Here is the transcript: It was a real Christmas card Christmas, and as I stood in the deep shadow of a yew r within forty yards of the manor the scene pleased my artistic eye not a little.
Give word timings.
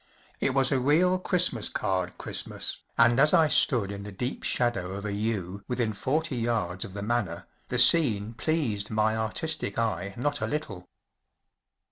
It 0.39 0.55
was 0.55 0.71
a 0.71 0.79
real 0.79 1.19
Christmas 1.19 1.69
card 1.69 2.17
Christmas, 2.17 2.79
and 2.97 3.19
as 3.19 3.35
I 3.35 3.47
stood 3.47 3.91
in 3.91 4.01
the 4.01 4.11
deep 4.11 4.41
shadow 4.41 4.93
of 4.93 5.05
a 5.05 5.13
yew 5.13 5.57
r 5.59 5.63
within 5.67 5.93
forty 5.93 6.35
yards 6.37 6.83
of 6.83 6.93
the 6.95 7.03
manor 7.03 7.45
the 7.67 7.77
scene 7.77 8.33
pleased 8.33 8.89
my 8.89 9.15
artistic 9.15 9.77
eye 9.77 10.15
not 10.17 10.41
a 10.41 10.47
little. 10.47 10.89